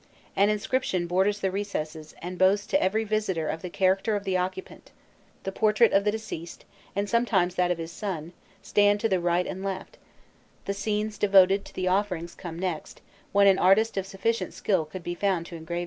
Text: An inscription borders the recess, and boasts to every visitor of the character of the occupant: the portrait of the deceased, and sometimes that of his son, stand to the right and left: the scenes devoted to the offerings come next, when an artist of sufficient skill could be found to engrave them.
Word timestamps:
An 0.35 0.49
inscription 0.49 1.05
borders 1.05 1.41
the 1.41 1.51
recess, 1.51 2.15
and 2.23 2.39
boasts 2.39 2.65
to 2.65 2.81
every 2.81 3.03
visitor 3.03 3.47
of 3.47 3.61
the 3.61 3.69
character 3.69 4.15
of 4.15 4.23
the 4.23 4.35
occupant: 4.35 4.89
the 5.43 5.51
portrait 5.51 5.93
of 5.93 6.05
the 6.05 6.11
deceased, 6.11 6.65
and 6.95 7.07
sometimes 7.07 7.53
that 7.53 7.69
of 7.69 7.77
his 7.77 7.91
son, 7.91 8.33
stand 8.63 8.99
to 9.01 9.07
the 9.07 9.19
right 9.19 9.45
and 9.45 9.63
left: 9.63 9.99
the 10.65 10.73
scenes 10.73 11.19
devoted 11.19 11.65
to 11.65 11.73
the 11.75 11.87
offerings 11.87 12.33
come 12.33 12.57
next, 12.57 12.99
when 13.31 13.45
an 13.45 13.59
artist 13.59 13.95
of 13.95 14.07
sufficient 14.07 14.55
skill 14.55 14.85
could 14.85 15.03
be 15.03 15.13
found 15.13 15.45
to 15.45 15.55
engrave 15.55 15.69
them. 15.69 15.79